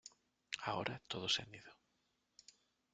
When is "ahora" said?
0.63-0.99